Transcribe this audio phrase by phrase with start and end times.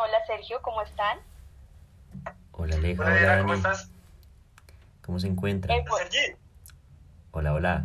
[0.00, 1.18] hola Sergio, ¿cómo están?
[2.52, 3.42] Hola Aleja, Hola, hola, Dani.
[3.42, 3.90] ¿cómo estás?
[5.04, 5.74] ¿Cómo se encuentra?
[5.76, 6.36] Eh, pues, Sergi.
[7.32, 7.84] Hola, hola.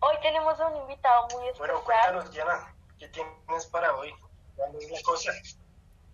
[0.00, 1.68] hoy tenemos a un invitado muy especial.
[1.68, 4.12] Bueno, cuéntanos, Diana, ¿qué tienes para hoy?
[4.56, 5.32] ¿Cuál es la cosa?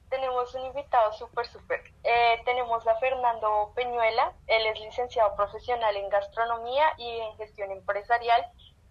[0.09, 1.83] Tenemos un invitado súper, súper.
[2.05, 8.45] Eh, tenemos a Fernando Peñuela, él es licenciado profesional en gastronomía y en gestión empresarial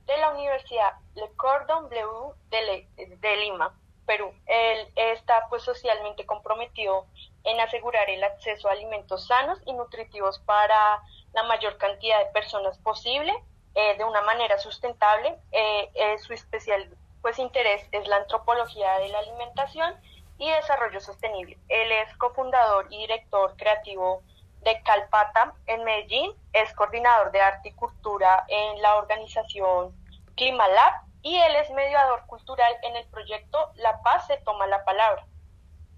[0.05, 2.61] de la Universidad Le Cordon Bleu de,
[2.97, 3.73] Le- de Lima,
[4.05, 4.33] Perú.
[4.45, 7.05] Él está pues socialmente comprometido
[7.43, 11.01] en asegurar el acceso a alimentos sanos y nutritivos para
[11.33, 13.33] la mayor cantidad de personas posible
[13.75, 15.37] eh, de una manera sustentable.
[15.51, 16.89] Eh, eh, su especial
[17.21, 19.95] pues interés es la antropología de la alimentación
[20.37, 21.57] y desarrollo sostenible.
[21.69, 24.21] Él es cofundador y director creativo
[24.61, 29.95] de Calpata en Medellín, es coordinador de arte y cultura en la organización
[30.35, 30.93] Climalab
[31.25, 35.25] y él es mediador cultural en el proyecto La Paz se toma la palabra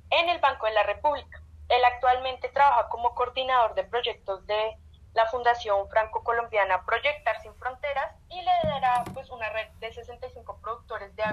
[0.10, 1.42] en el Banco de la República.
[1.68, 4.78] Él actualmente trabaja como coordinador de proyectos de
[5.14, 11.24] la Fundación Franco-Colombiana Proyectar Sin Fronteras y lidera pues una red de 65 productores de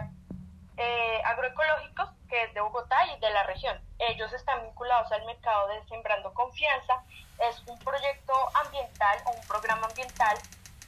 [0.77, 3.81] eh, agroecológicos que es de Bogotá y de la región.
[4.01, 7.05] Ellos están vinculados al mercado de Sembrando Confianza.
[7.49, 10.37] Es un proyecto ambiental o un programa ambiental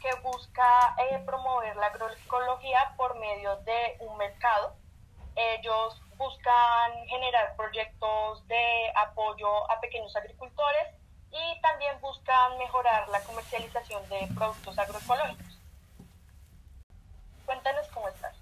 [0.06, 4.76] que busca eh, promover la agroecología por medio de un mercado.
[5.34, 10.94] Ellos buscan generar proyectos de apoyo a pequeños agricultores
[11.32, 15.58] y también buscan mejorar la comercialización de productos agroecológicos.
[17.44, 18.36] Cuéntanos cómo estás.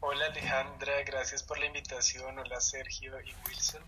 [0.00, 2.38] Hola Alejandra, gracias por la invitación.
[2.38, 3.82] Hola Sergio y Wilson.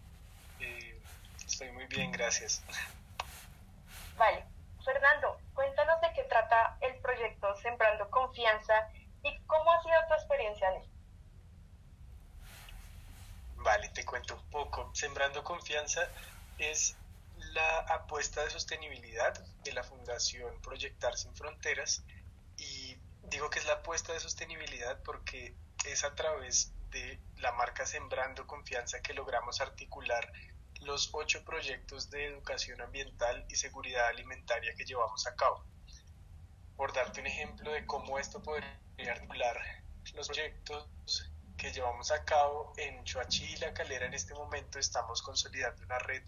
[0.60, 0.98] Eh,
[1.46, 2.62] estoy muy bien, gracias.
[4.16, 4.44] Vale.
[4.84, 5.38] Fernando,
[6.24, 8.88] trata el proyecto Sembrando Confianza
[9.22, 10.94] y cómo ha sido tu experiencia en.
[13.56, 14.90] Vale, te cuento un poco.
[14.94, 16.08] Sembrando Confianza
[16.58, 16.96] es
[17.52, 19.34] la apuesta de sostenibilidad
[19.64, 22.04] de la Fundación Proyectar Sin Fronteras
[22.56, 27.86] y digo que es la apuesta de sostenibilidad porque es a través de la marca
[27.86, 30.30] Sembrando Confianza que logramos articular
[30.80, 35.64] los ocho proyectos de educación ambiental y seguridad alimentaria que llevamos a cabo.
[36.76, 38.78] Por darte un ejemplo de cómo esto podría
[39.10, 39.60] articular
[40.14, 40.88] los proyectos
[41.56, 45.98] que llevamos a cabo en Choachí y La Calera en este momento estamos consolidando una
[45.98, 46.22] red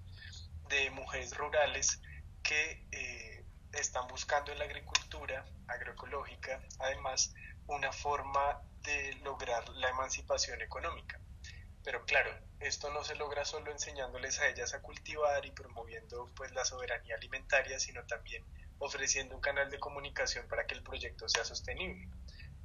[0.69, 2.01] de mujeres rurales
[2.43, 7.35] que eh, están buscando en la agricultura agroecológica además
[7.67, 11.21] una forma de lograr la emancipación económica.
[11.83, 12.31] Pero claro,
[12.61, 17.17] esto no se logra solo enseñándoles a ellas a cultivar y promoviendo pues la soberanía
[17.17, 18.45] alimentaria, sino también
[18.79, 22.09] ofreciendo un canal de comunicación para que el proyecto sea sostenible.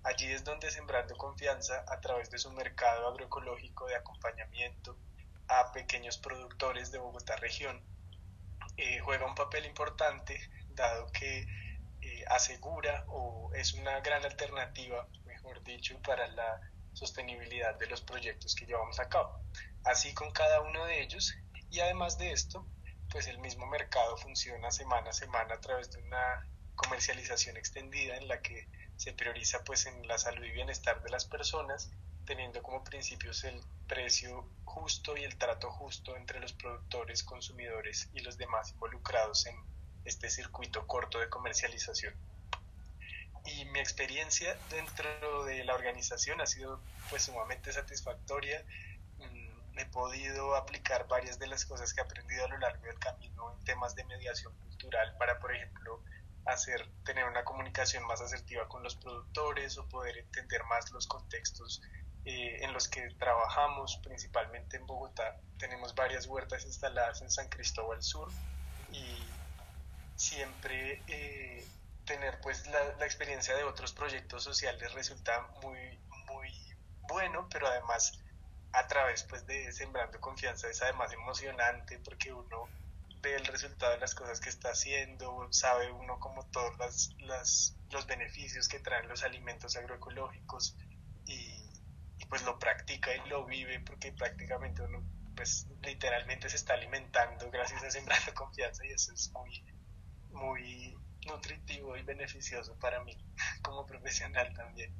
[0.03, 4.97] Allí es donde Sembrando Confianza, a través de su mercado agroecológico de acompañamiento
[5.47, 7.81] a pequeños productores de Bogotá región,
[8.77, 10.39] eh, juega un papel importante,
[10.69, 11.45] dado que
[12.01, 16.59] eh, asegura o es una gran alternativa, mejor dicho, para la
[16.93, 19.39] sostenibilidad de los proyectos que llevamos a cabo.
[19.83, 21.35] Así con cada uno de ellos
[21.69, 22.65] y además de esto,
[23.11, 28.27] pues el mismo mercado funciona semana a semana a través de una comercialización extendida en
[28.27, 31.91] la que se prioriza pues en la salud y bienestar de las personas,
[32.25, 38.21] teniendo como principios el precio justo y el trato justo entre los productores, consumidores y
[38.21, 39.55] los demás involucrados en
[40.05, 42.13] este circuito corto de comercialización.
[43.45, 46.79] Y mi experiencia dentro de la organización ha sido
[47.09, 48.63] pues sumamente satisfactoria.
[49.77, 53.53] He podido aplicar varias de las cosas que he aprendido a lo largo del camino
[53.53, 56.03] en temas de mediación cultural para, por ejemplo,
[56.45, 61.81] hacer tener una comunicación más asertiva con los productores o poder entender más los contextos
[62.25, 65.37] eh, en los que trabajamos, principalmente en Bogotá.
[65.57, 68.29] Tenemos varias huertas instaladas en San Cristóbal Sur
[68.91, 69.17] y
[70.15, 71.65] siempre eh,
[72.05, 76.51] tener pues la, la, experiencia de otros proyectos sociales resulta muy, muy
[77.07, 78.19] bueno, pero además
[78.73, 82.69] a través pues de Sembrando Confianza es además emocionante porque uno
[83.21, 87.77] ve el resultado de las cosas que está haciendo, sabe uno como todos las, las,
[87.91, 90.75] los beneficios que traen los alimentos agroecológicos
[91.25, 91.69] y,
[92.17, 95.03] y, pues lo practica y lo vive porque prácticamente uno
[95.35, 99.63] pues literalmente se está alimentando gracias a Sembrando Confianza y eso es muy,
[100.31, 100.97] muy
[101.27, 103.15] nutritivo y beneficioso para mí
[103.61, 104.93] como profesional también.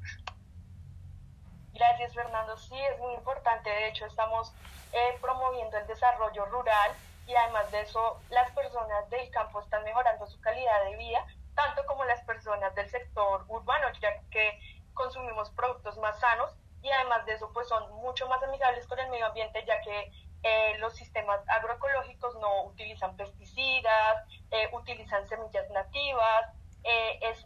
[1.73, 4.53] Gracias Fernando, sí es muy importante, de hecho estamos
[4.91, 6.91] eh, promoviendo el desarrollo rural
[7.27, 11.25] y además de eso las personas del campo están mejorando su calidad de vida,
[11.55, 14.59] tanto como las personas del sector urbano, ya que
[14.93, 16.51] consumimos productos más sanos
[16.81, 20.11] y además de eso pues son mucho más amigables con el medio ambiente, ya que
[20.43, 26.47] eh, los sistemas agroecológicos no utilizan pesticidas, eh, utilizan semillas nativas,
[26.83, 27.45] eh, es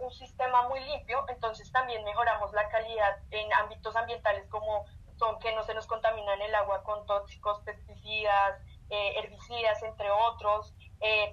[0.00, 4.86] un sistema muy limpio, entonces también mejoramos la calidad en ámbitos ambientales como
[5.18, 8.58] son que no se nos contaminan el agua con tóxicos, pesticidas,
[8.88, 10.74] herbicidas, entre otros.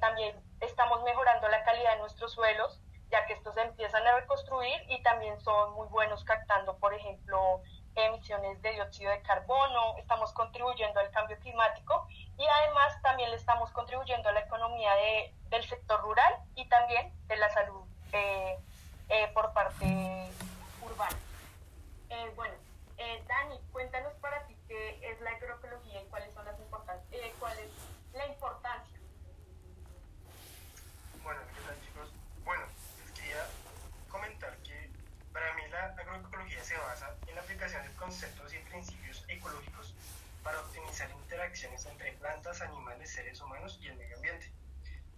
[0.01, 4.81] también estamos mejorando la calidad de nuestros suelos, ya que estos se empiezan a reconstruir
[4.89, 7.61] y también son muy buenos captando, por ejemplo,
[7.95, 13.71] emisiones de dióxido de carbono, estamos contribuyendo al cambio climático y además también le estamos
[13.71, 18.57] contribuyendo a la economía de, del sector rural y también de la salud eh,
[19.09, 19.85] eh, por parte
[20.81, 21.17] urbana.
[22.09, 22.53] Eh, bueno,
[23.27, 27.69] Dani, cuéntanos para ti qué es la agroecología y cuáles son las importancias, cuál es
[28.13, 28.99] la importancia.
[31.23, 32.11] Bueno, ¿qué tal chicos?
[32.43, 32.63] Bueno,
[33.03, 33.45] les quería
[34.09, 34.89] comentar que
[35.33, 39.93] para mí la agroecología se basa en la aplicación de conceptos y principios ecológicos
[40.43, 44.51] para optimizar interacciones entre plantas, animales, seres humanos y el medio ambiente.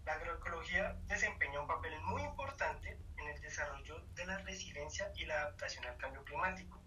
[0.05, 5.35] La agroecología desempeña un papel muy importante en el desarrollo de la resiliencia y la
[5.35, 6.81] adaptación al cambio climático.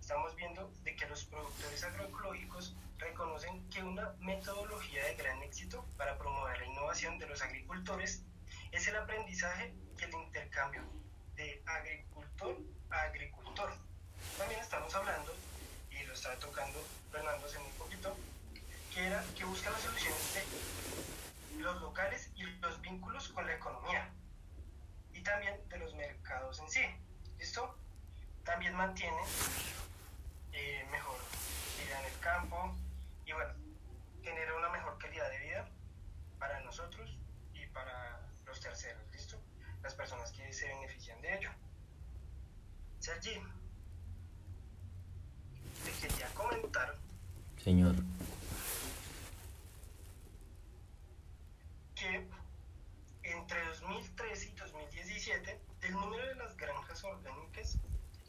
[0.00, 6.16] Estamos viendo de que los productores agroecológicos reconocen que una metodología de gran éxito para
[6.16, 8.22] promover la innovación de los agricultores
[8.70, 10.82] es el aprendizaje y el intercambio
[11.34, 12.56] de agricultor
[12.90, 13.72] a agricultor.
[14.38, 15.34] También estamos hablando,
[15.90, 18.16] y lo estaba tocando Fernando hace muy poquito,
[18.92, 24.10] que era que busca las soluciones de los locales y los vínculos con la economía
[25.12, 26.80] y también de los mercados en sí.
[27.38, 27.78] ¿Listo?
[28.44, 29.22] También mantiene
[30.52, 31.16] eh, mejor
[31.78, 32.74] vida en el campo
[33.24, 33.54] y bueno,
[34.22, 35.68] genera una mejor calidad de vida
[36.40, 37.08] para nosotros
[37.54, 39.02] y para los terceros.
[39.12, 39.38] ¿Listo?
[39.80, 41.50] las personas que se benefician de ello.
[42.98, 43.40] Sergi,
[47.66, 47.96] Señor.
[51.96, 52.28] Que
[53.24, 57.80] entre 2013 y 2017, el número de las granjas orgánicas,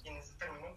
[0.04, 0.70] y en este término,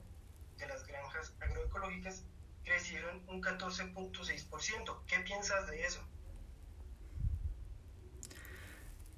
[0.58, 2.26] de las granjas agroecológicas,
[2.62, 4.96] crecieron un 14.6%.
[5.06, 6.00] ¿Qué piensas de eso?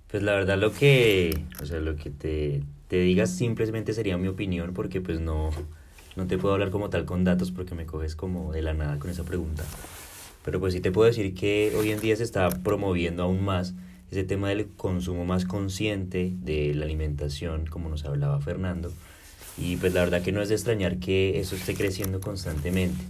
[0.06, 4.28] Pues la verdad lo que, o sea, lo que te, te digas simplemente sería mi
[4.28, 5.50] opinión porque pues no,
[6.16, 8.98] no te puedo hablar como tal con datos porque me coges como de la nada
[8.98, 9.64] con esa pregunta.
[10.44, 13.74] Pero pues sí te puedo decir que hoy en día se está promoviendo aún más
[14.10, 18.92] ese tema del consumo más consciente de la alimentación, como nos hablaba Fernando.
[19.56, 23.02] Y pues la verdad que no es de extrañar que eso esté creciendo constantemente.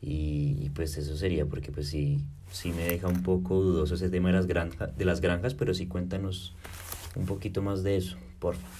[0.00, 2.20] Y, pues eso sería porque pues sí,
[2.50, 5.72] sí me deja un poco dudoso ese tema de las, granjas, de las granjas, pero
[5.72, 6.54] sí cuéntanos
[7.14, 8.70] un poquito más de eso, por favor.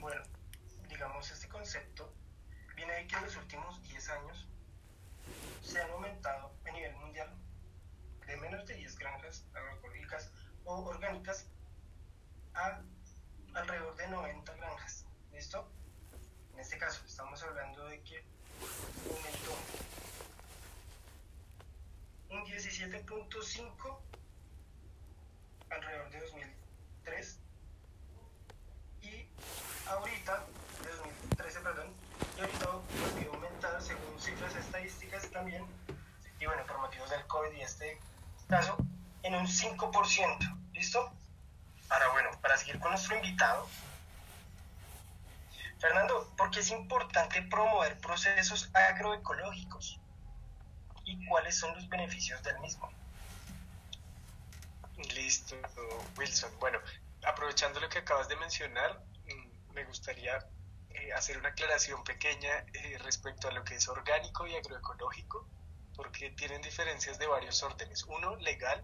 [0.00, 0.22] Bueno,
[0.88, 2.12] digamos, este concepto
[2.76, 4.46] viene de que en los últimos 10 años
[5.62, 7.30] se han aumentado a nivel mundial
[8.26, 10.30] de menos de 10 granjas agroecológicas
[10.64, 11.46] o orgánicas
[12.54, 12.82] a
[13.54, 15.06] alrededor de 90 granjas.
[15.32, 15.66] ¿Listo?
[16.54, 18.22] En este caso, estamos hablando de que
[19.08, 19.56] aumentó
[22.30, 22.44] un
[23.10, 23.98] 17.5
[25.68, 27.38] alrededor de 2003
[29.02, 29.26] y
[29.88, 30.46] ahorita,
[30.84, 31.92] de 2013, perdón,
[32.36, 35.66] y ahorita volvió a aumentar según cifras estadísticas también,
[36.38, 37.98] y bueno, por motivos del COVID y este
[38.48, 38.76] caso,
[39.24, 40.58] en un 5%.
[40.72, 41.12] ¿Listo?
[41.88, 43.68] Ahora bueno, para seguir con nuestro invitado,
[45.80, 49.98] Fernando, ¿por qué es importante promover procesos agroecológicos?
[51.04, 52.88] ¿Y cuáles son los beneficios del mismo?
[55.20, 55.54] Listo,
[56.16, 56.50] Wilson.
[56.58, 56.80] Bueno,
[57.26, 60.38] aprovechando lo que acabas de mencionar, mm, me gustaría
[60.88, 65.46] eh, hacer una aclaración pequeña eh, respecto a lo que es orgánico y agroecológico,
[65.94, 68.04] porque tienen diferencias de varios órdenes.
[68.04, 68.82] Uno, legal,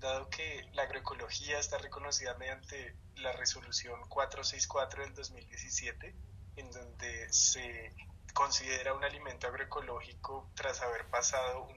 [0.00, 6.16] dado que la agroecología está reconocida mediante la resolución 464 del 2017
[6.56, 7.94] en donde se
[8.34, 11.68] considera un alimento agroecológico tras haber pasado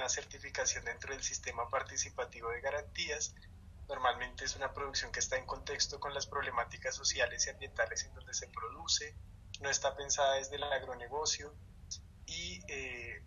[0.00, 3.34] una certificación dentro del sistema participativo de garantías.
[3.86, 8.14] Normalmente es una producción que está en contexto con las problemáticas sociales y ambientales en
[8.14, 9.14] donde se produce,
[9.60, 11.54] no está pensada desde el agronegocio
[12.24, 13.22] y eh,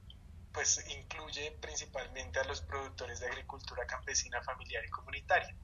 [0.51, 5.55] pues incluye principalmente a los productores de agricultura campesina, familiar y comunitaria.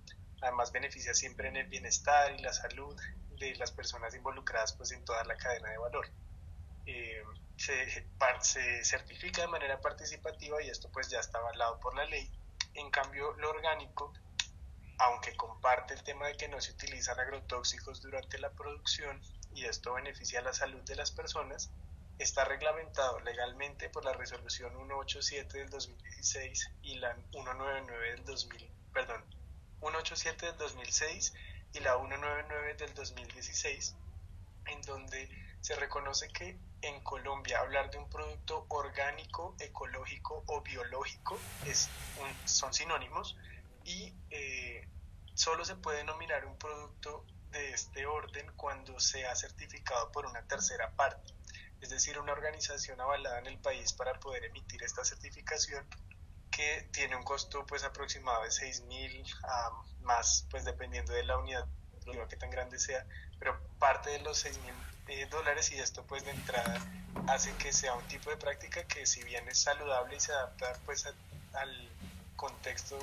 [0.42, 2.96] Además beneficia siempre en el bienestar y la salud
[3.40, 6.06] de las personas involucradas pues en toda la cadena de valor.
[6.92, 7.24] Eh,
[7.56, 7.88] se,
[8.42, 12.32] se, certifica de manera participativa y esto pues ya está avalado por la ley.
[12.74, 14.12] En cambio, lo orgánico,
[14.98, 19.22] aunque comparte el tema de que no se utilizan agrotóxicos durante la producción,
[19.54, 21.70] y esto beneficia la salud de las personas,
[22.18, 29.24] está reglamentado legalmente por la resolución 187 del 2016 y la 199 del 2000, perdón,
[29.80, 31.34] 187 del 2006
[31.74, 33.96] y la 199 del 2016,
[34.66, 35.30] en donde
[35.62, 37.60] se reconoce que en Colombia.
[37.60, 41.90] Hablar de un producto orgánico, ecológico o biológico es
[42.46, 43.38] son sinónimos
[43.84, 44.88] y eh,
[45.34, 50.92] solo se puede denominar un producto de este orden cuando sea certificado por una tercera
[50.96, 51.34] parte,
[51.82, 55.88] es decir, una organización avalada en el país para poder emitir esta certificación
[56.52, 59.72] que tiene un costo pues aproximado de 6 mil a
[60.02, 61.66] más, pues dependiendo de la unidad
[62.28, 63.06] que tan grande sea,
[63.40, 64.74] pero parte de los 6 mil
[65.08, 66.80] eh, dólares y esto pues de entrada
[67.28, 70.74] hace que sea un tipo de práctica que si bien es saludable y se adapta
[70.86, 71.06] pues
[71.54, 71.90] al
[72.36, 72.98] contexto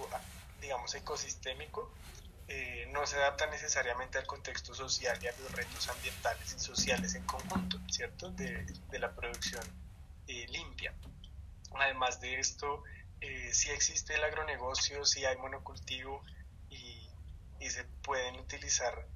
[0.60, 1.90] digamos ecosistémico
[2.48, 7.14] eh, no se adapta necesariamente al contexto social y a los retos ambientales y sociales
[7.16, 8.30] en conjunto, ¿cierto?
[8.30, 9.64] De, la producción
[10.28, 10.94] eh, limpia.
[11.75, 12.84] Además de esto,
[13.20, 16.22] eh, si existe el agronegocio, si hay monocultivo
[17.60, 19.06] y, se pueden utilizar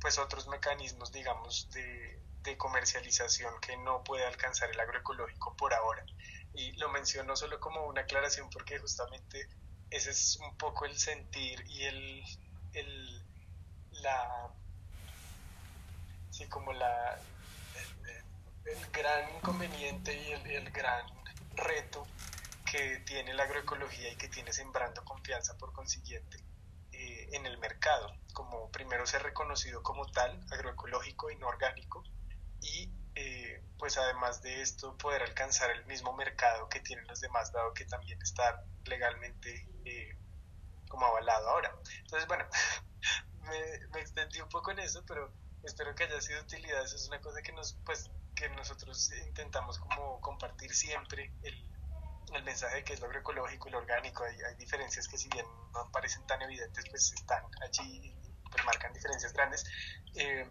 [0.00, 6.04] pues otros mecanismos, digamos, de, de comercialización que no puede alcanzar el agroecológico por ahora.
[6.54, 9.48] Y lo menciono solo como una aclaración porque justamente
[9.90, 12.24] ese es un poco el sentir y el,
[12.72, 13.22] el
[14.02, 14.50] la
[16.30, 17.18] sí como la
[18.64, 21.06] el, gran inconveniente y el, gran
[21.54, 22.06] reto
[22.70, 26.38] que tiene la agroecología y que tiene sembrando confianza por consiguiente
[27.32, 32.02] en el mercado, como primero ser reconocido como tal, agroecológico y no orgánico,
[32.60, 37.52] y eh, pues además de esto poder alcanzar el mismo mercado que tienen los demás,
[37.52, 40.16] dado que también está legalmente eh,
[40.88, 41.74] como avalado ahora.
[42.00, 42.46] Entonces, bueno,
[43.92, 46.84] me, extendí un poco en eso, pero espero que haya sido de utilidad.
[46.84, 51.75] Eso es una cosa que nos, pues, que nosotros intentamos como compartir siempre el,
[52.34, 54.24] el mensaje de que es lo agroecológico y lo orgánico.
[54.24, 58.14] Hay, hay, diferencias que si bien no parecen tan evidentes, pues están allí,
[58.50, 59.64] pues marcan diferencias grandes.
[60.14, 60.48] Eh,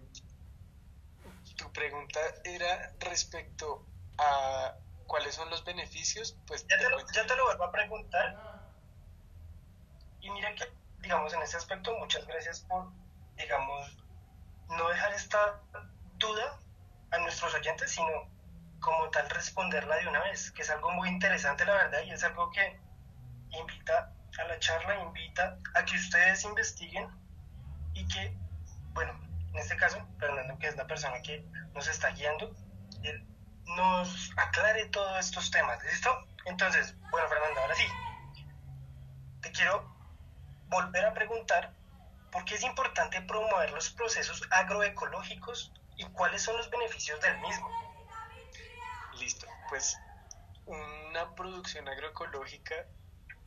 [1.58, 3.86] tu pregunta era respecto
[4.18, 4.76] a
[5.08, 6.66] cuáles son los beneficios, pues...
[6.68, 8.72] Ya te, lo, ya te lo vuelvo a preguntar.
[10.22, 10.66] Y mira que,
[11.00, 12.92] digamos, en ese aspecto, muchas gracias por,
[13.36, 13.98] digamos,
[14.70, 15.62] no dejar esta
[16.18, 16.60] duda
[17.12, 18.35] a nuestros oyentes, sino
[18.86, 22.24] como tal responderla de una vez, que es algo muy interesante, la verdad, y es
[22.24, 22.80] algo que
[23.50, 27.10] invita a la charla, invita a que ustedes investiguen
[27.96, 28.32] y que,
[28.94, 29.20] bueno,
[29.52, 32.54] en este caso, Fernando, que es la persona que nos está guiando,
[33.02, 33.26] él
[33.76, 35.84] nos aclare todos estos temas.
[35.84, 36.28] ¿Listo?
[36.46, 37.88] Entonces, bueno, Fernando, ahora sí.
[39.42, 39.84] Te quiero
[40.68, 41.74] volver a preguntar
[42.32, 47.85] por qué es importante promover los procesos agroecológicos y cuáles son los beneficios del mismo.
[49.70, 49.98] Pues
[50.66, 52.76] una producción agroecológica,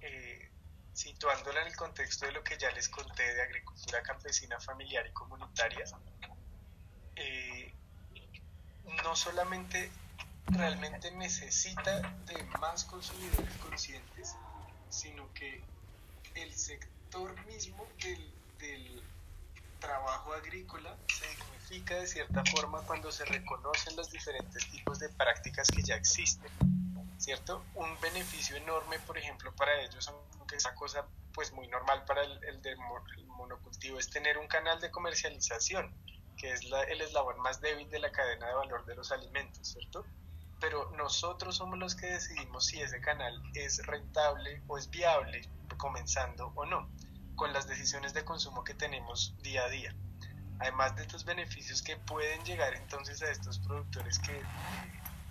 [0.01, 0.51] eh,
[0.93, 5.13] situándola en el contexto de lo que ya les conté de agricultura campesina, familiar y
[5.13, 5.85] comunitaria,
[7.17, 7.73] eh,
[9.05, 9.91] no solamente
[10.47, 14.35] realmente necesita de más consumidores conscientes,
[14.89, 15.63] sino que
[16.35, 19.03] el sector mismo del, del
[19.79, 25.69] trabajo agrícola se dignifica de cierta forma cuando se reconocen los diferentes tipos de prácticas
[25.69, 26.51] que ya existen,
[27.19, 27.65] ¿cierto?
[27.75, 30.09] Un beneficio enorme, por ejemplo, para ellos,
[30.39, 32.77] aunque esa cosa pues muy normal para el,
[33.29, 35.95] monocultivo, es tener un canal de comercialización
[36.37, 40.05] que es el eslabón más débil de la cadena de valor de los alimentos, ¿cierto?
[40.61, 46.53] Pero nosotros somos los que decidimos si ese canal es rentable o es viable, comenzando
[46.55, 46.89] o no,
[47.39, 49.95] con las decisiones de consumo que tenemos día a día.
[50.59, 54.43] Además de estos beneficios que pueden llegar entonces a estos productores que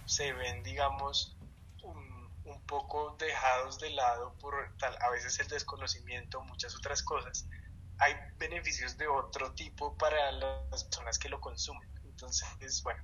[0.06, 1.38] se ven, digamos,
[1.84, 2.08] un,
[2.66, 7.48] poco dejados de lado por tal, a veces el desconocimiento, muchas otras cosas,
[7.98, 11.90] hay beneficios de otro tipo para las personas que lo consumen.
[12.04, 13.02] Entonces, bueno,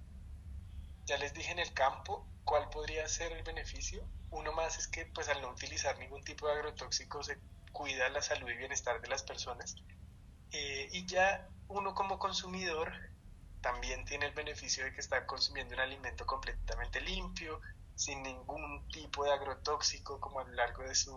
[1.06, 4.06] ya les dije en el campo cuál podría ser el beneficio.
[4.32, 7.40] Uno más es que pues al no utilizar ningún tipo de agrotóxico se
[7.74, 9.76] cuida la salud y bienestar de las personas.
[10.52, 12.94] Eh, y ya uno como consumidor
[13.60, 17.60] también tiene el beneficio de que está consumiendo un alimento completamente limpio,
[17.96, 21.14] sin ningún tipo de agrotóxico como a lo largo de su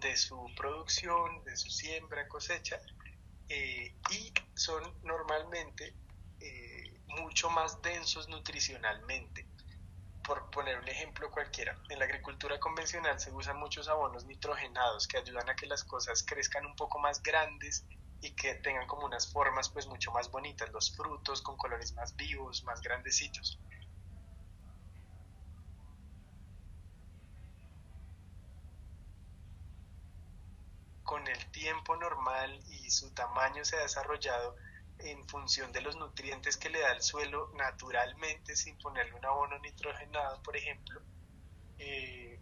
[0.00, 2.76] de su producción, de su siembra, cosecha,
[3.48, 5.94] eh, y son normalmente
[6.40, 9.46] eh, mucho más densos nutricionalmente.
[10.26, 15.18] Por poner un ejemplo cualquiera, en la agricultura convencional se usan muchos abonos nitrogenados que
[15.18, 17.86] ayudan a que las cosas crezcan un poco más grandes
[18.20, 22.16] y que tengan como unas formas pues mucho más bonitas, los frutos con colores más
[22.16, 23.60] vivos, más grandecitos.
[31.04, 34.56] Con el tiempo normal y su tamaño se ha desarrollado
[34.98, 39.58] en función de los nutrientes que le da el suelo naturalmente sin ponerle un abono
[39.58, 41.00] nitrogenado, por ejemplo,
[41.78, 42.40] eh,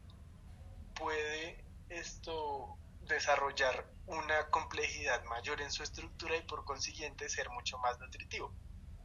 [0.94, 7.98] puede esto desarrollar una complejidad mayor en su estructura y por consiguiente ser mucho más
[8.00, 8.52] nutritivo.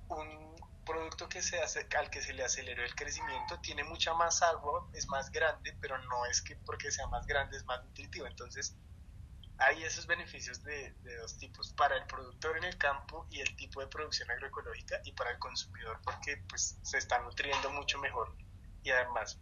[0.09, 4.41] Un producto que se hace, al que se le aceleró el crecimiento tiene mucha más
[4.41, 8.25] agua, es más grande, pero no es que porque sea más grande es más nutritivo.
[8.25, 8.75] Entonces,
[9.59, 13.55] hay esos beneficios de, de, dos tipos, para el productor en el campo y el
[13.55, 18.33] tipo de producción agroecológica y para el consumidor porque pues se está nutriendo mucho mejor
[18.83, 19.39] y además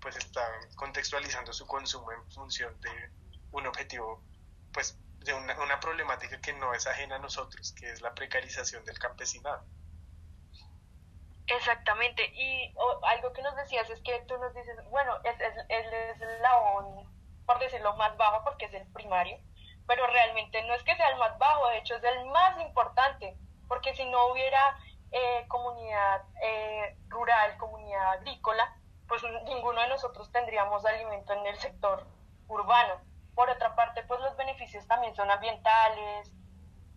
[0.00, 3.10] pues está contextualizando su consumo en función de
[3.52, 4.22] un objetivo
[4.72, 8.84] pues de una, una problemática que no es ajena a nosotros, que es la precarización
[8.84, 9.64] del campesinado.
[11.46, 12.74] Exactamente, y
[13.08, 16.42] algo que nos decías es que tú nos dices, bueno, es, es, es el
[17.46, 19.38] por decirlo más bajo, porque es el primario,
[19.92, 23.36] pero realmente no es que sea el más bajo, de hecho es el más importante,
[23.68, 24.78] porque si no hubiera
[25.10, 28.74] eh, comunidad eh, rural, comunidad agrícola,
[29.06, 32.06] pues ninguno de nosotros tendríamos alimento en el sector
[32.48, 33.02] urbano.
[33.34, 36.32] Por otra parte, pues los beneficios también son ambientales,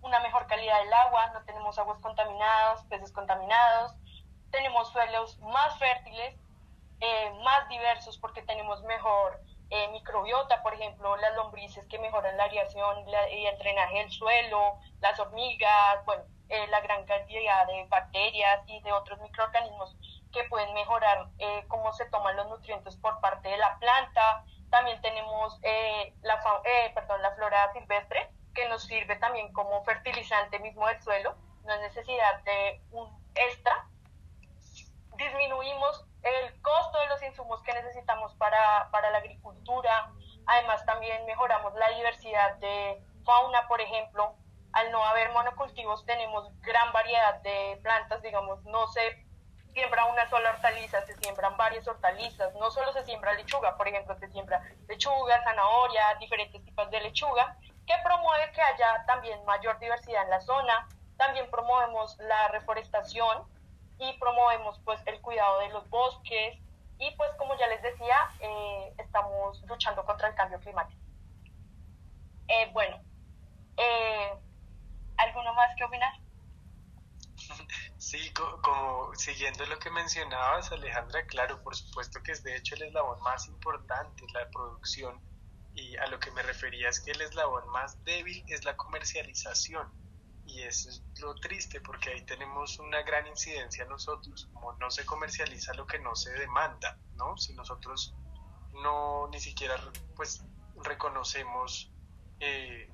[0.02, 3.94] una mejor calidad del agua, no tenemos aguas contaminadas, peces contaminados,
[4.52, 6.40] tenemos suelos más fértiles,
[7.02, 12.44] eh, más diversos porque tenemos mejor eh, microbiota, por ejemplo, las lombrices que mejoran la
[12.44, 18.62] aireación y el drenaje del suelo, las hormigas, bueno, eh, la gran cantidad de bacterias
[18.68, 19.96] y de otros microorganismos
[20.32, 21.30] que pueden mejorar
[21.70, 24.44] cómo se toman los nutrientes por parte de la planta,
[24.76, 26.34] también tenemos eh, la,
[26.66, 31.74] eh, perdón, la flora silvestre, que nos sirve también como fertilizante mismo del suelo, no
[31.74, 33.88] es necesidad de un extra.
[35.16, 40.12] Disminuimos el costo de los insumos que necesitamos para, para la agricultura,
[40.48, 44.36] además también mejoramos la diversidad de fauna, por ejemplo,
[44.74, 49.24] al no haber monocultivos tenemos gran variedad de plantas, digamos, no se
[49.74, 54.18] siembra una sola hortaliza, se siembran varias hortalizas, no solo se siembra lechuga, por ejemplo,
[54.18, 60.24] se siembra lechuga, zanahoria, diferentes tipos de lechuga, que promueve que haya también mayor diversidad
[60.24, 63.44] en la zona, también promovemos la reforestación
[64.00, 66.60] y promovemos pues el cuidado de los bosques
[66.98, 71.02] y pues como ya les decía, eh, estamos luchando contra el cambio climático.
[72.48, 73.02] Eh, bueno,
[73.78, 74.32] eh,
[75.18, 76.14] ¿alguno más que opinar?
[77.98, 82.84] Sí, como siguiendo lo que mencionabas, Alejandra, claro, por supuesto que es de hecho el
[82.84, 85.20] eslabón más importante, la producción,
[85.74, 89.92] y a lo que me refería es que el eslabón más débil es la comercialización,
[90.46, 95.06] y eso es lo triste, porque ahí tenemos una gran incidencia nosotros, como no se
[95.06, 97.38] comercializa lo que no se demanda, ¿no?
[97.38, 98.14] Si nosotros
[98.74, 99.76] no ni siquiera
[100.16, 100.44] pues
[100.84, 101.92] reconocemos
[102.40, 102.90] eh,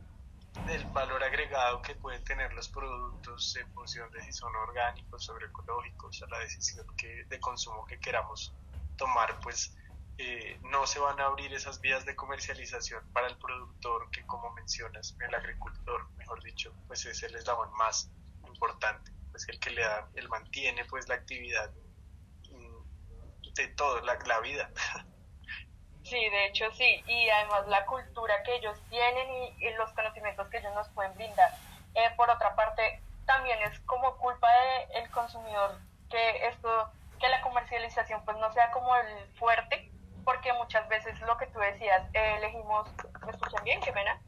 [0.69, 6.21] el valor agregado que pueden tener los productos en función de si son orgánicos agroecológicos,
[6.23, 8.53] a la decisión que, de consumo que queramos
[8.97, 9.75] tomar, pues
[10.17, 14.51] eh, no se van a abrir esas vías de comercialización para el productor que como
[14.51, 18.09] mencionas, el agricultor, mejor dicho, pues es el eslabón más
[18.47, 21.71] importante, pues el que le da, él mantiene pues la actividad
[22.49, 24.69] mm, de todo, la, la vida.
[26.03, 30.57] Sí, de hecho sí, y además la cultura que ellos tienen y, los conocimientos que
[30.57, 31.51] ellos nos pueden brindar.
[31.93, 34.47] Eh, por otra parte, también es como culpa
[34.95, 35.77] del consumidor
[36.09, 39.91] que esto, que la comercialización pues no sea como el fuerte,
[40.25, 42.89] porque muchas veces lo que tú decías, elegimos,
[43.23, 43.79] ¿me escuchan bien?
[43.81, 44.19] Qué pena.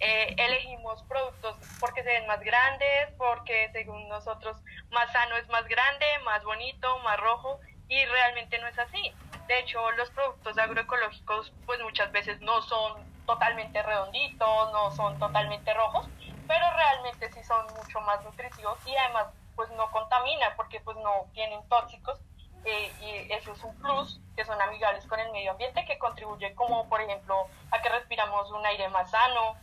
[0.00, 4.56] Eh, elegimos productos porque se ven más grandes, porque según nosotros
[4.90, 7.58] más sano es más grande, más bonito, más rojo,
[7.88, 9.12] y realmente no es así.
[9.48, 15.72] De hecho, los productos agroecológicos pues muchas veces no son totalmente redonditos, no son totalmente
[15.74, 16.06] rojos,
[16.46, 21.26] pero realmente sí son mucho más nutritivos y además pues no contaminan porque pues no
[21.34, 22.20] tienen tóxicos
[22.64, 26.54] eh, y eso es un plus, que son amigables con el medio ambiente, que contribuye
[26.54, 29.56] como por ejemplo a que respiramos un aire más sano,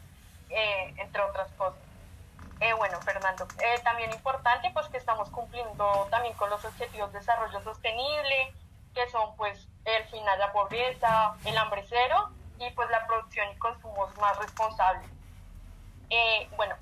[0.50, 1.80] eh, entre otras cosas.
[2.62, 3.48] Eh, bueno, Fernando,
[3.84, 8.54] también importante pues que estamos cumpliendo también con los objetivos de desarrollo sostenible,
[8.94, 12.30] que son pues el final de la pobreza, el hambre cero
[12.60, 15.10] y pues la producción y consumos más responsables.
[16.10, 16.76] Eh, bueno,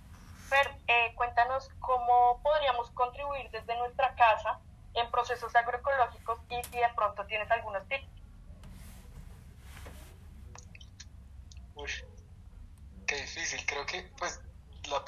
[0.47, 4.60] Fer, eh, cuéntanos cómo podríamos contribuir desde nuestra casa
[4.93, 8.08] en procesos agroecológicos y si de pronto tienes algunos tips.
[11.76, 11.91] Uy,
[13.13, 13.65] qué difícil.
[13.65, 14.39] Creo que pues
[14.89, 15.04] la,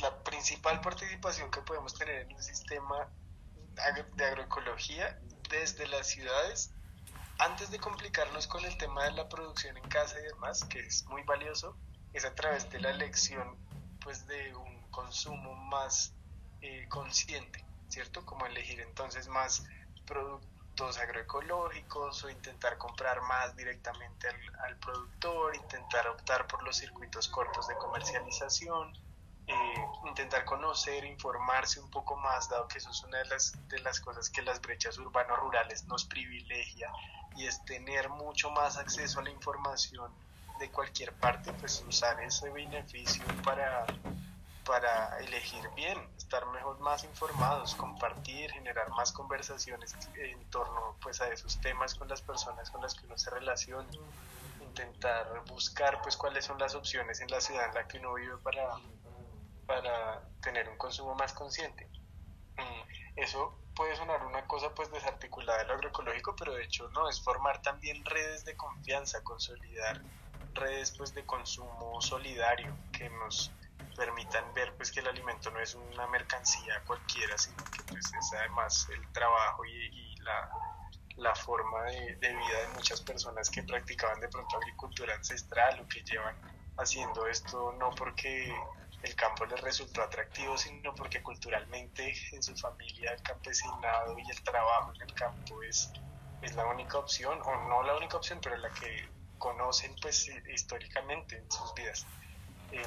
[0.00, 3.08] la principal participación que podemos tener en un sistema
[4.16, 5.18] de agroecología
[5.50, 6.72] desde las ciudades,
[7.38, 11.04] antes de complicarnos con el tema de la producción en casa y demás, que es
[11.06, 11.76] muy valioso,
[12.12, 13.56] es a través de la elección
[14.00, 16.14] pues de un consumo más
[16.60, 18.24] eh, consciente, ¿cierto?
[18.24, 19.64] Como elegir entonces más
[20.06, 27.68] productos agroecológicos o intentar comprar más directamente al, productor, intentar optar por los circuitos cortos
[27.68, 28.92] de comercialización,
[29.46, 33.78] eh, intentar conocer, informarse un poco más, dado que eso es una de las, de
[33.80, 36.90] las cosas que las brechas urbanos-rurales nos privilegia
[37.36, 40.10] y es tener mucho más acceso a la información
[40.58, 43.86] de cualquier parte, pues usar ese beneficio para,
[44.64, 51.28] para elegir bien, estar mejor más informados, compartir, generar más conversaciones en torno pues a
[51.28, 53.88] esos temas con las personas con las que uno se relaciona,
[54.60, 58.36] intentar buscar pues cuáles son las opciones en la ciudad en la que uno vive
[58.38, 58.76] para
[59.66, 61.88] para tener un consumo más consciente.
[62.56, 67.08] Mm, eso puede sonar una cosa pues desarticulada de lo agroecológico, pero de hecho no,
[67.08, 70.00] es formar también redes de confianza, consolidar
[70.54, 73.50] redes pues de consumo solidario que nos
[73.94, 78.32] permitan ver pues que el alimento no es una mercancía cualquiera, sino que pues es
[78.34, 80.50] además el trabajo y, la,
[81.16, 86.02] la, forma de, vida de muchas personas que practicaban de pronto agricultura ancestral o que
[86.02, 86.34] llevan
[86.78, 88.54] haciendo esto no porque
[89.02, 94.42] el campo les resultó atractivo, sino porque culturalmente en su familia el campesinado y el
[94.42, 95.92] trabajo en el campo es,
[96.40, 99.06] es la única opción, o no la única opción, pero la que
[99.38, 102.06] conocen pues históricamente en sus vidas.
[102.72, 102.82] Eh,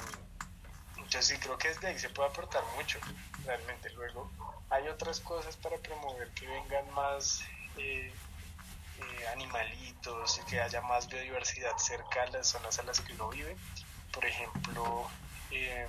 [1.07, 2.99] entonces sí creo que desde ahí se puede aportar mucho,
[3.45, 3.89] realmente.
[3.91, 4.29] Luego
[4.69, 7.41] hay otras cosas para promover que vengan más
[7.77, 8.11] eh,
[8.99, 13.29] eh, animalitos y que haya más biodiversidad cerca a las zonas a las que uno
[13.29, 13.55] vive.
[14.11, 15.09] Por ejemplo,
[15.51, 15.87] eh,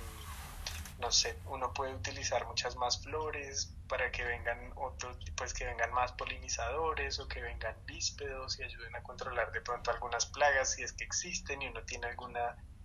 [0.99, 5.91] no sé, uno puede utilizar muchas más flores para que vengan otros, pues que vengan
[5.91, 10.83] más polinizadores o que vengan bíspedos y ayuden a controlar de pronto algunas plagas si
[10.83, 12.37] es que existen y uno tiene algún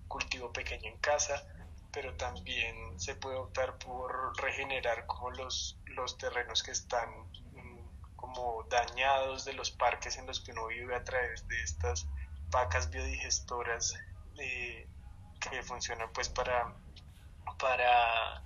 [0.09, 1.41] cultivo pequeño en casa,
[1.95, 7.09] pero también se puede optar por regenerar como los, los terrenos que están
[7.53, 12.09] mm, como dañados de los parques en los que uno vive a través de estas
[12.51, 13.95] vacas biodigestoras
[14.39, 14.89] eh,
[15.41, 16.75] que funcionan pues para
[17.59, 18.43] para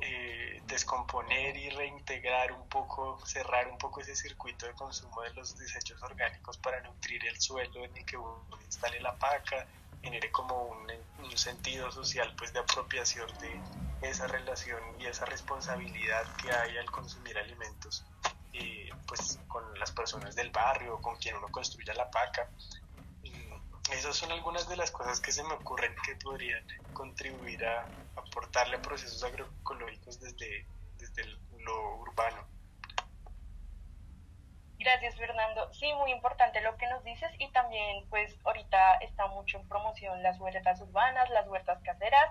[0.00, 5.56] eh, descomponer y reintegrar un poco, cerrar un poco ese circuito de consumo de los
[5.56, 9.66] desechos orgánicos para nutrir el suelo en el que uno instale la paca,
[10.02, 10.86] genere como un,
[11.36, 13.60] sentido social pues de apropiación de
[14.08, 18.06] esa relación y esa responsabilidad que hay al consumir alimentos
[18.54, 22.50] eh, pues con las personas del barrio, con quien uno construya la paca.
[23.92, 28.78] esas son algunas de las cosas que se me ocurren que podrían contribuir a aportarle
[28.78, 31.24] procesos agroecológicos desde, desde
[31.58, 32.55] lo urbano.
[34.78, 35.72] Gracias Fernando.
[35.72, 40.22] Sí, muy importante lo que nos dices y también pues ahorita está mucho en promoción
[40.22, 42.30] las huertas urbanas, las huertas caseras,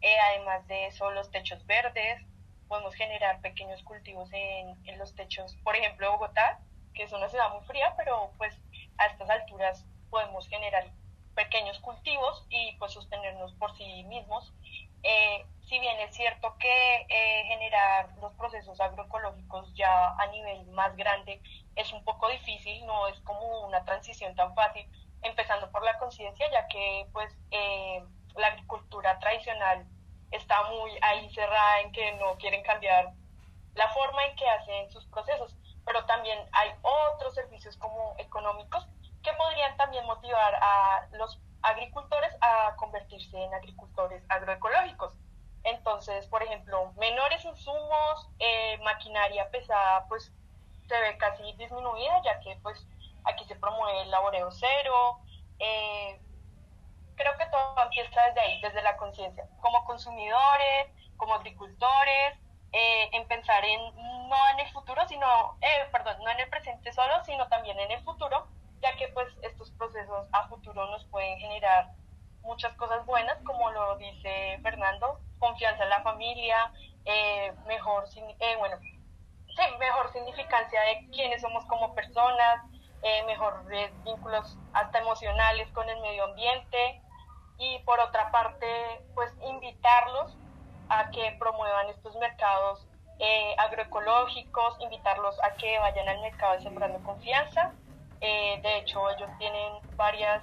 [0.00, 2.22] eh, además de eso los techos verdes,
[2.68, 6.60] podemos generar pequeños cultivos en, en los techos, por ejemplo Bogotá,
[6.94, 8.56] que es una ciudad muy fría, pero pues
[8.98, 10.92] a estas alturas podemos generar
[11.34, 14.52] pequeños cultivos y pues sostenernos por sí mismos
[15.02, 20.96] eh, si bien es cierto que eh, generar los procesos agroecológicos ya a nivel más
[20.96, 21.40] grande
[21.76, 24.84] es un poco difícil, no es como una transición tan fácil,
[25.22, 28.02] empezando por la conciencia, ya que pues eh,
[28.34, 29.86] la agricultura tradicional
[30.32, 33.12] está muy ahí cerrada en que no quieren cambiar
[33.76, 35.54] la forma en que hacen sus procesos,
[35.86, 38.88] pero también hay otros servicios como económicos
[39.22, 45.09] que podrían también motivar a los agricultores a convertirse en agricultores agroecológicos.
[46.00, 50.32] Entonces, por ejemplo, menores insumos, eh, maquinaria pesada, pues
[50.88, 52.86] se ve casi disminuida, ya que pues
[53.24, 55.18] aquí se promueve el laboreo cero.
[55.58, 56.18] Eh,
[57.16, 60.86] creo que todo empieza desde ahí, desde la conciencia, como consumidores,
[61.18, 62.34] como agricultores,
[62.72, 63.94] eh, en pensar en
[64.26, 65.58] no en el futuro, sino,
[65.92, 68.48] perdón, no en el presente solo, sino también en el futuro,
[68.80, 71.92] ya que pues estos procesos a futuro nos pueden generar
[72.40, 76.72] muchas cosas buenas, como lo dice Fernando, confianza en la familia,
[77.04, 78.76] eh, mejor, eh, bueno,
[79.78, 82.60] mejor significancia de quiénes somos como personas,
[83.02, 87.02] eh, mejores vínculos hasta emocionales con el medio ambiente
[87.58, 88.66] y por otra parte,
[89.14, 90.36] pues invitarlos
[90.88, 92.86] a que promuevan estos mercados
[93.18, 97.72] eh, agroecológicos, invitarlos a que vayan al mercado Sembrando Confianza.
[98.20, 100.42] Eh, de hecho, ellos tienen varias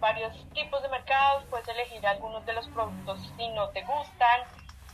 [0.00, 4.40] varios tipos de mercados, puedes elegir algunos de los productos si no te gustan,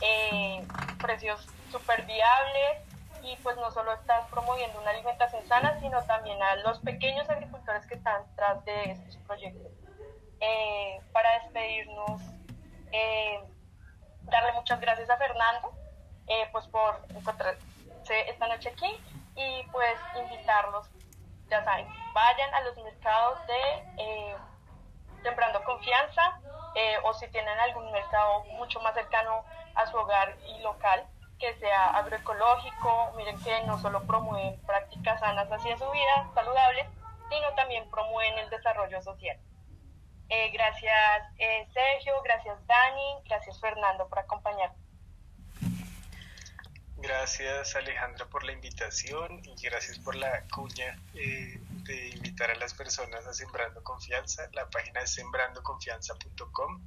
[0.01, 0.65] eh,
[1.01, 2.79] precios súper viables
[3.21, 7.85] y pues no solo estás promoviendo una alimentación sana, sino también a los pequeños agricultores
[7.85, 9.71] que están detrás de estos proyectos.
[10.41, 12.21] Eh, para despedirnos,
[12.91, 13.39] eh,
[14.23, 15.71] darle muchas gracias a Fernando
[16.51, 17.59] pues por encontrarse
[18.27, 18.97] esta noche aquí
[19.35, 20.87] y pues invitarlos,
[21.49, 24.35] ya saben, vayan a los mercados de
[25.23, 26.39] Sembrando Confianza
[27.03, 31.05] o si tienen algún mercado mucho más cercano a su hogar y local,
[31.39, 36.87] que sea agroecológico, miren que no solo promueven prácticas sanas hacia su vida, saludables,
[37.29, 39.37] sino también promueven el desarrollo social.
[40.29, 44.79] Eh, gracias eh, Sergio, gracias Dani, gracias Fernando por acompañarnos.
[46.97, 52.73] Gracias Alejandra por la invitación y gracias por la cuña eh, de invitar a las
[52.73, 54.49] personas a Sembrando Confianza.
[54.53, 56.81] La página es sembrandoconfianza.com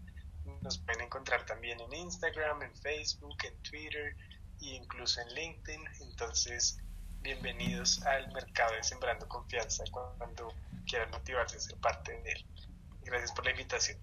[0.63, 4.17] nos pueden encontrar también en Instagram, en Facebook, en Twitter
[4.61, 5.81] e incluso en LinkedIn.
[6.01, 6.79] Entonces,
[7.23, 10.53] bienvenidos al mercado de Sembrando Confianza cuando
[10.87, 12.47] quieran motivarse a ser parte de él.
[13.05, 13.99] Gracias por la invitación.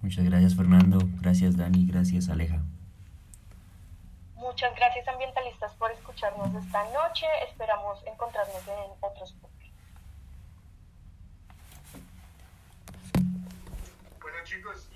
[0.00, 2.60] Muchas gracias Fernando, gracias Dani, gracias Aleja.
[4.34, 7.26] Muchas gracias ambientalistas por escucharnos esta noche.
[7.48, 9.32] Esperamos encontrarnos en otros
[14.52, 14.91] she goes,